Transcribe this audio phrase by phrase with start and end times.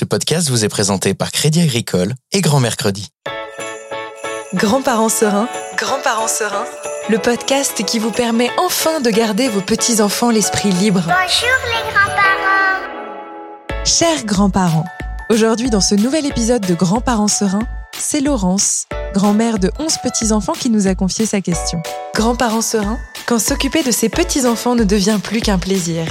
[0.00, 3.10] Ce podcast vous est présenté par Crédit Agricole et Grand Mercredi.
[4.54, 6.64] Grands-parents sereins, grands-parents sereins,
[7.10, 11.02] le podcast qui vous permet enfin de garder vos petits-enfants l'esprit libre.
[11.02, 13.84] Bonjour les grands-parents.
[13.84, 14.86] Chers grands-parents,
[15.28, 20.70] aujourd'hui dans ce nouvel épisode de Grands-parents sereins, c'est Laurence, grand-mère de 11 petits-enfants qui
[20.70, 21.82] nous a confié sa question.
[22.14, 26.06] Grands-parents sereins, quand s'occuper de ses petits-enfants ne devient plus qu'un plaisir.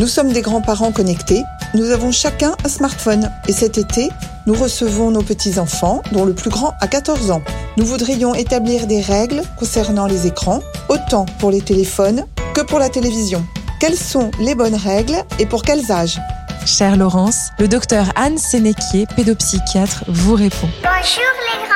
[0.00, 1.44] Nous sommes des grands-parents connectés.
[1.74, 3.30] Nous avons chacun un smartphone.
[3.48, 4.08] Et cet été,
[4.46, 7.42] nous recevons nos petits-enfants, dont le plus grand a 14 ans.
[7.76, 12.24] Nous voudrions établir des règles concernant les écrans, autant pour les téléphones
[12.54, 13.44] que pour la télévision.
[13.78, 16.18] Quelles sont les bonnes règles et pour quels âges?
[16.64, 20.70] Chère Laurence, le docteur Anne Sénéquier, pédopsychiatre, vous répond.
[20.82, 21.69] Bonjour les grands-parents.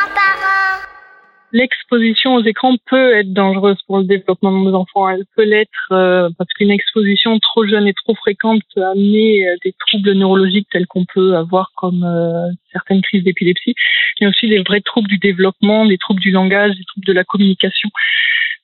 [1.54, 5.08] L'exposition aux écrans peut être dangereuse pour le développement de nos enfants.
[5.08, 9.54] Elle peut l'être euh, parce qu'une exposition trop jeune et trop fréquente peut amener euh,
[9.64, 13.74] des troubles neurologiques tels qu'on peut avoir comme euh, certaines crises d'épilepsie,
[14.20, 17.22] mais aussi des vrais troubles du développement, des troubles du langage, des troubles de la
[17.22, 17.88] communication.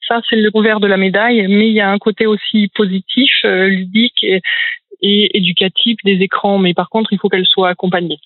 [0.08, 3.30] Ça, c'est le revers de la médaille, mais il y a un côté aussi positif,
[3.44, 4.40] euh, ludique et,
[5.00, 8.18] et éducatif des écrans, mais par contre, il faut qu'elles soient accompagnées.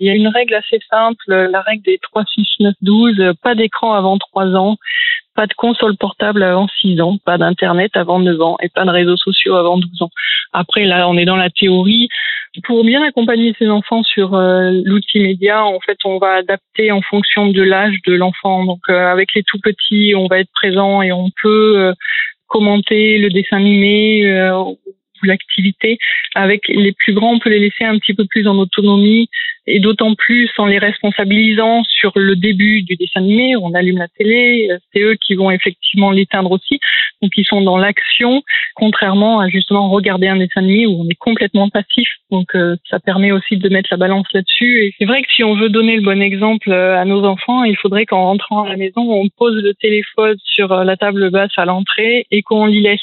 [0.00, 3.54] Il y a une règle assez simple, la règle des 3, 6, 9, 12, pas
[3.54, 4.78] d'écran avant 3 ans,
[5.36, 8.90] pas de console portable avant 6 ans, pas d'internet avant 9 ans et pas de
[8.90, 10.10] réseaux sociaux avant 12 ans.
[10.54, 12.08] Après là, on est dans la théorie.
[12.64, 17.02] Pour bien accompagner ces enfants sur euh, l'outil média, en fait, on va adapter en
[17.02, 18.64] fonction de l'âge de l'enfant.
[18.64, 21.92] Donc euh, avec les tout petits, on va être présent et on peut euh,
[22.48, 24.24] commenter le dessin animé
[24.62, 25.98] ou l'activité.
[26.34, 29.28] Avec les plus grands, on peut les laisser un petit peu plus en autonomie
[29.70, 33.56] et d'autant plus en les responsabilisant sur le début du dessin animé.
[33.56, 36.80] On allume la télé, euh, c'est eux qui vont effectivement l'éteindre aussi.
[37.22, 38.42] Donc ils sont dans l'action,
[38.74, 42.08] contrairement à justement regarder un dessin animé où on est complètement passif.
[42.30, 44.84] Donc euh, ça permet aussi de mettre la balance là-dessus.
[44.84, 47.64] Et c'est vrai que si on veut donner le bon exemple euh, à nos enfants,
[47.64, 51.52] il faudrait qu'en rentrant à la maison, on pose le téléphone sur la table basse
[51.56, 53.00] à l'entrée et qu'on l'y laisse.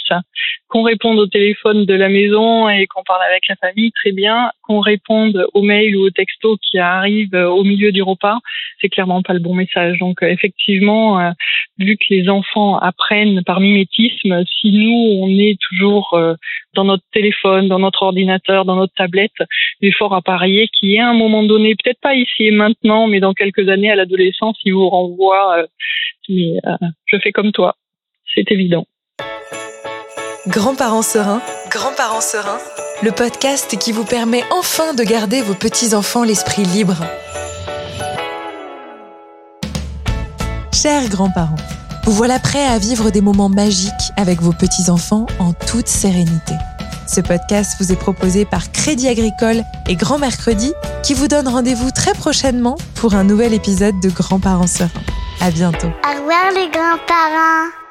[0.69, 4.51] Qu'on réponde au téléphone de la maison et qu'on parle avec la famille, très bien.
[4.63, 8.37] Qu'on réponde aux mails ou aux textos qui arrivent euh, au milieu du repas,
[8.81, 9.97] c'est clairement pas le bon message.
[9.99, 11.31] Donc euh, effectivement, euh,
[11.77, 16.19] vu que les enfants apprennent par mimétisme, si nous on est toujours
[16.73, 19.31] dans notre téléphone, dans notre ordinateur, dans notre tablette,
[19.79, 22.51] il est fort à parier qu'il y ait un moment donné, peut-être pas ici et
[22.51, 25.65] maintenant, mais dans quelques années à l'adolescence, il vous renvoie.
[26.29, 26.55] mais
[27.05, 27.75] je fais comme toi,
[28.33, 28.85] c'est évident.
[30.47, 32.59] Grands-parents sereins, grands-parents sereins,
[33.03, 37.03] le podcast qui vous permet enfin de garder vos petits-enfants l'esprit libre.
[40.71, 41.57] Chers grands-parents,
[42.05, 46.53] vous voilà prêts à vivre des moments magiques avec vos petits-enfants en toute sérénité.
[47.07, 50.71] Ce podcast vous est proposé par Crédit Agricole et Grand Mercredi
[51.03, 55.01] qui vous donne rendez-vous très prochainement pour un nouvel épisode de Grands-parents sereins.
[55.41, 55.87] À bientôt.
[55.87, 57.86] Au revoir les grands-parents.